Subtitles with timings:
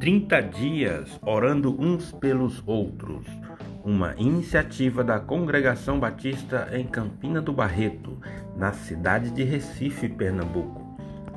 [0.00, 3.26] 30 dias orando uns pelos outros.
[3.84, 8.18] Uma iniciativa da Congregação Batista em Campina do Barreto,
[8.56, 10.96] na cidade de Recife, Pernambuco.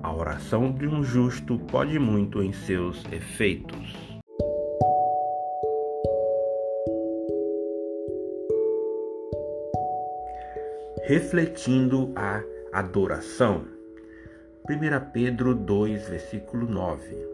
[0.00, 3.92] A oração de um justo pode muito em seus efeitos.
[11.08, 12.40] Refletindo a
[12.72, 13.64] adoração.
[14.70, 17.33] 1 Pedro 2, versículo 9.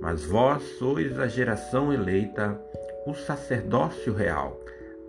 [0.00, 2.60] Mas vós sois a geração eleita,
[3.06, 4.60] o sacerdócio real,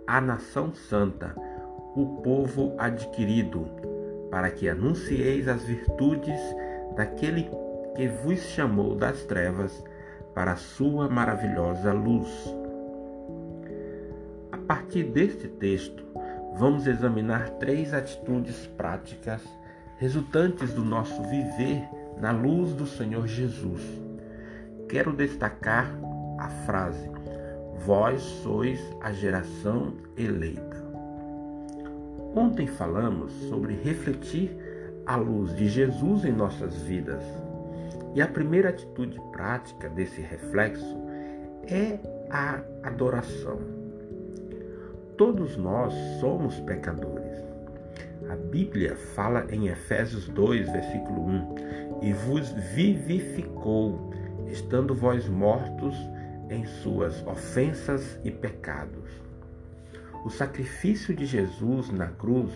[0.06, 1.34] a nação santa,
[1.94, 3.66] o povo adquirido,
[4.30, 6.40] para que anuncieis as virtudes
[6.96, 7.50] daquele
[7.94, 9.84] que vos chamou das trevas
[10.34, 12.28] para a sua maravilhosa luz.
[14.50, 16.02] A partir deste texto,
[16.56, 19.42] vamos examinar três atitudes práticas
[19.98, 21.82] resultantes do nosso viver
[22.20, 24.07] na luz do Senhor Jesus
[24.88, 25.90] quero destacar
[26.38, 27.10] a frase:
[27.84, 30.76] Vós sois a geração eleita.
[32.34, 34.56] Ontem falamos sobre refletir
[35.06, 37.22] a luz de Jesus em nossas vidas.
[38.14, 40.96] E a primeira atitude prática desse reflexo
[41.66, 41.98] é
[42.30, 43.58] a adoração.
[45.16, 47.28] Todos nós somos pecadores.
[48.28, 51.54] A Bíblia fala em Efésios 2, versículo 1:
[52.02, 54.12] E vos vivificou
[54.50, 55.94] estando vós mortos
[56.50, 59.10] em suas ofensas e pecados.
[60.24, 62.50] O sacrifício de Jesus na cruz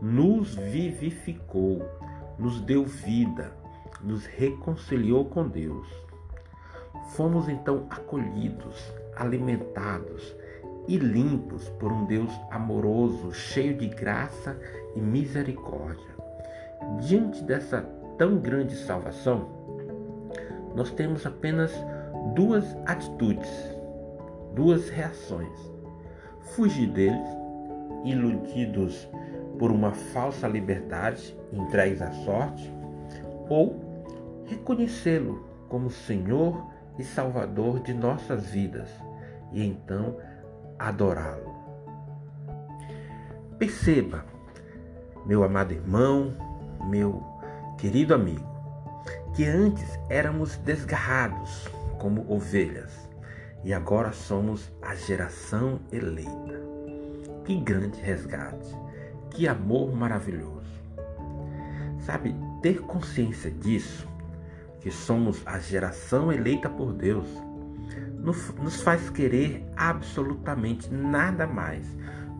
[0.00, 1.82] nos vivificou,
[2.38, 3.52] nos deu vida,
[4.02, 5.86] nos reconciliou com Deus.
[7.10, 10.34] Fomos então acolhidos, alimentados
[10.88, 14.58] e limpos por um Deus amoroso, cheio de graça
[14.96, 16.10] e misericórdia.
[17.00, 17.82] Diante dessa
[18.18, 19.61] tão grande salvação,
[20.74, 21.72] nós temos apenas
[22.34, 23.50] duas atitudes,
[24.54, 25.58] duas reações:
[26.54, 27.28] fugir deles,
[28.04, 29.08] iludidos
[29.58, 32.72] por uma falsa liberdade, entregues à sorte,
[33.48, 33.80] ou
[34.46, 36.66] reconhecê-lo como Senhor
[36.98, 38.88] e Salvador de nossas vidas
[39.52, 40.16] e então
[40.78, 41.52] adorá-lo.
[43.58, 44.24] Perceba,
[45.24, 46.34] meu amado irmão,
[46.88, 47.22] meu
[47.78, 48.51] querido amigo,
[49.34, 51.68] que antes éramos desgarrados
[51.98, 52.92] como ovelhas
[53.64, 56.60] e agora somos a geração eleita.
[57.44, 58.76] Que grande resgate,
[59.30, 60.62] que amor maravilhoso.
[62.00, 64.08] Sabe, ter consciência disso,
[64.80, 67.26] que somos a geração eleita por Deus,
[68.60, 71.86] nos faz querer absolutamente nada mais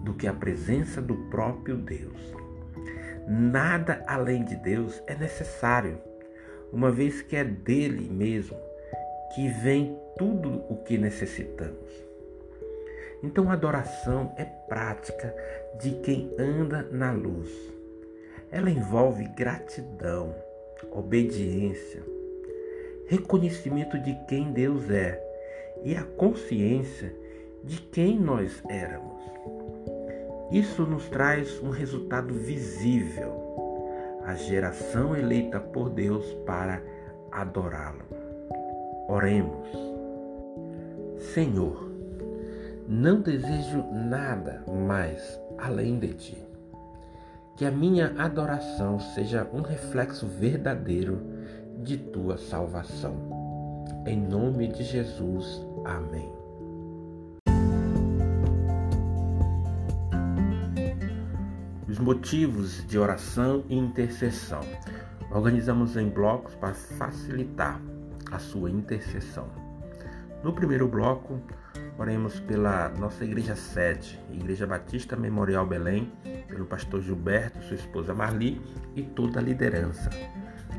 [0.04, 2.20] do que a presença do próprio Deus.
[3.28, 6.00] Nada além de Deus é necessário
[6.72, 8.56] uma vez que é dele mesmo
[9.34, 11.90] que vem tudo o que necessitamos.
[13.22, 15.34] Então a adoração é prática
[15.80, 17.50] de quem anda na luz.
[18.50, 20.34] Ela envolve gratidão,
[20.90, 22.02] obediência,
[23.06, 25.22] reconhecimento de quem Deus é
[25.84, 27.14] e a consciência
[27.64, 29.22] de quem nós éramos.
[30.50, 33.52] Isso nos traz um resultado visível
[34.24, 36.82] a geração eleita por Deus para
[37.30, 38.04] adorá-lo.
[39.08, 39.68] Oremos.
[41.34, 41.90] Senhor,
[42.86, 46.48] não desejo nada mais além de ti.
[47.56, 51.20] Que a minha adoração seja um reflexo verdadeiro
[51.82, 53.14] de tua salvação.
[54.06, 55.64] Em nome de Jesus.
[55.84, 56.41] Amém.
[61.92, 64.62] Os motivos de oração e intercessão.
[65.30, 67.78] Organizamos em blocos para facilitar
[68.30, 69.46] a sua intercessão.
[70.42, 71.38] No primeiro bloco,
[71.98, 76.10] oremos pela nossa igreja sede, Igreja Batista Memorial Belém,
[76.48, 78.58] pelo pastor Gilberto, sua esposa Marli
[78.96, 80.08] e toda a liderança.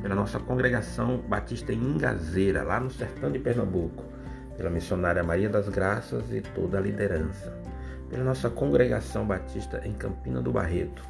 [0.01, 4.03] Pela nossa congregação Batista em Ingazeira, lá no sertão de Pernambuco,
[4.57, 7.62] pela missionária Maria das Graças e toda a liderança
[8.13, 11.01] pela nossa congregação batista em Campina do Barreto.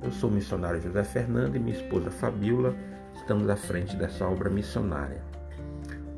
[0.00, 2.72] Eu sou o missionário José Fernando e minha esposa Fabiola
[3.16, 5.20] estamos à frente dessa obra missionária.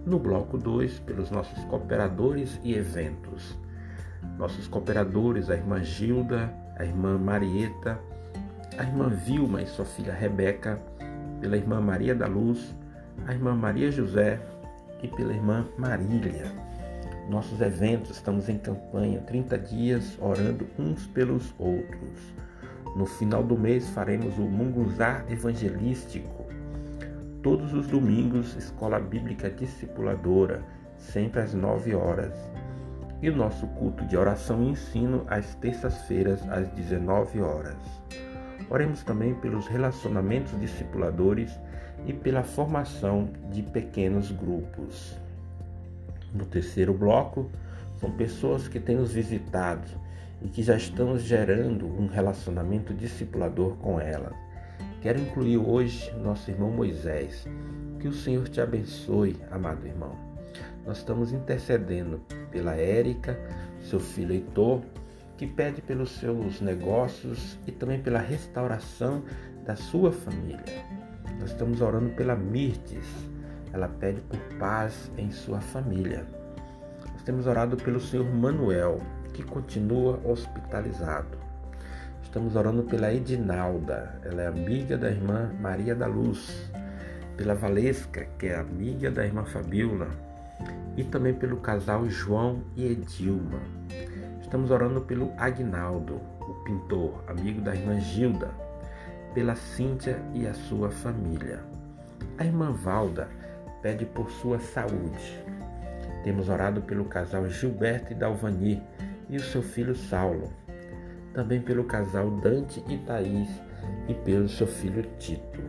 [0.04, 3.58] No bloco 2, pelos nossos cooperadores e eventos.
[4.36, 7.98] Nossos cooperadores, a irmã Gilda, a irmã Marieta,
[8.76, 10.78] a irmã Vilma e sua filha Rebeca,
[11.40, 12.76] pela irmã Maria da Luz,
[13.26, 14.38] a irmã Maria José
[15.02, 16.52] e pela irmã Marília
[17.28, 22.34] nossos eventos, estamos em campanha 30 dias orando uns pelos outros.
[22.94, 26.44] No final do mês faremos o Munguzá Evangelístico.
[27.42, 30.62] Todos os domingos, Escola Bíblica Discipuladora,
[30.96, 32.34] sempre às 9 horas.
[33.22, 37.76] E o nosso culto de oração e ensino às terças-feiras, às 19 horas.
[38.68, 41.58] Oremos também pelos relacionamentos discipuladores
[42.06, 45.23] e pela formação de pequenos grupos.
[46.34, 47.48] No terceiro bloco,
[48.00, 49.88] são pessoas que têm nos visitado
[50.42, 54.34] e que já estamos gerando um relacionamento discipulador com elas.
[55.00, 57.46] Quero incluir hoje nosso irmão Moisés.
[58.00, 60.14] Que o Senhor te abençoe, amado irmão.
[60.84, 62.20] Nós estamos intercedendo
[62.50, 63.38] pela Érica,
[63.82, 64.82] seu filho Heitor,
[65.36, 69.22] que pede pelos seus negócios e também pela restauração
[69.64, 70.84] da sua família.
[71.40, 73.06] Nós estamos orando pela Mirtes,
[73.74, 76.24] ela pede por paz em sua família.
[77.12, 79.00] Nós temos orado pelo Senhor Manuel,
[79.32, 81.36] que continua hospitalizado.
[82.22, 86.70] Estamos orando pela Edinalda, ela é amiga da irmã Maria da Luz,
[87.36, 90.08] pela Valesca, que é amiga da irmã Fabiola,
[90.96, 93.60] e também pelo casal João e Edilma.
[94.40, 98.50] Estamos orando pelo Agnaldo, o pintor, amigo da irmã Gilda,
[99.34, 101.60] pela Cíntia e a sua família.
[102.38, 103.28] A irmã Valda
[103.84, 105.44] pede por sua saúde.
[106.24, 108.82] Temos orado pelo casal Gilberto e Dalvani
[109.28, 110.50] e o seu filho Saulo
[111.34, 113.48] também pelo casal Dante e Thaís
[114.08, 115.60] e pelo seu filho Tito.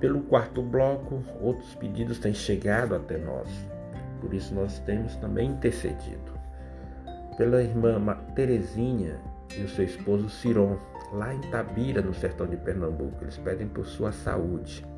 [0.00, 3.48] Pelo quarto bloco, outros pedidos têm chegado até nós,
[4.20, 6.38] por isso nós temos também intercedido.
[7.36, 7.98] Pela irmã
[8.34, 9.18] Terezinha
[9.56, 10.76] e o seu esposo Ciron,
[11.12, 14.89] lá em Tabira, no sertão de Pernambuco, eles pedem por sua saúde.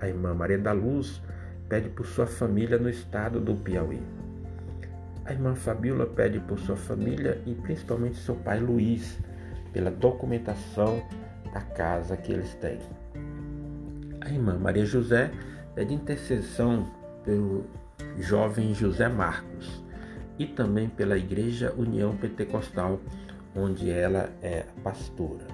[0.00, 1.22] A irmã Maria da Luz
[1.68, 4.02] pede por sua família no estado do Piauí.
[5.24, 9.18] A irmã Fabiola pede por sua família e principalmente seu pai Luiz,
[9.72, 11.02] pela documentação
[11.52, 12.78] da casa que eles têm.
[14.20, 15.30] A irmã Maria José
[15.74, 16.90] pede intercessão
[17.24, 17.66] pelo
[18.18, 19.84] jovem José Marcos
[20.38, 22.98] e também pela Igreja União Pentecostal,
[23.54, 25.46] onde ela é pastora.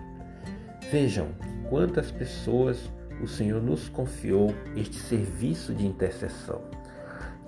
[0.90, 1.28] Vejam
[1.68, 2.90] quantas pessoas
[3.20, 6.62] o Senhor nos confiou este serviço de intercessão.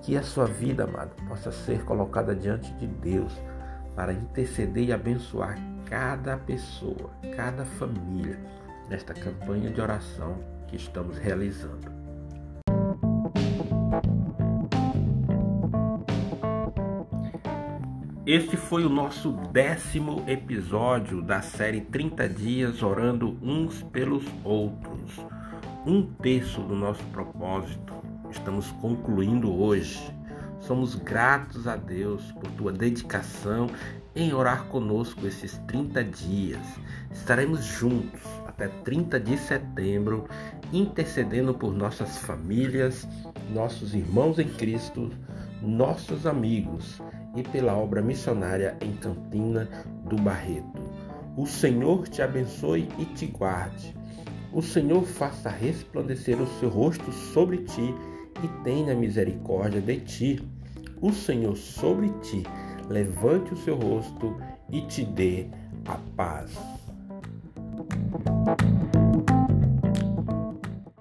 [0.02, 3.32] Que a sua vida, amado, possa ser colocada diante de Deus
[3.94, 8.38] para interceder e abençoar cada pessoa, cada família
[8.88, 12.07] nesta campanha de oração que estamos realizando.
[18.28, 25.12] Este foi o nosso décimo episódio da série 30 Dias Orando Uns pelos Outros.
[25.86, 27.94] Um terço do nosso propósito
[28.30, 30.14] estamos concluindo hoje.
[30.60, 33.66] Somos gratos a Deus por tua dedicação
[34.14, 36.60] em orar conosco esses 30 dias.
[37.10, 40.28] Estaremos juntos até 30 de setembro,
[40.70, 43.08] intercedendo por nossas famílias,
[43.54, 45.10] nossos irmãos em Cristo,
[45.62, 47.00] nossos amigos
[47.38, 49.68] e pela obra missionária em Campina
[50.04, 50.82] do Barreto.
[51.36, 53.94] O Senhor te abençoe e te guarde.
[54.52, 57.94] O Senhor faça resplandecer o seu rosto sobre ti
[58.42, 60.48] e tenha misericórdia de ti.
[61.00, 62.42] O Senhor sobre ti
[62.88, 64.36] levante o seu rosto
[64.72, 65.46] e te dê
[65.86, 66.58] a paz.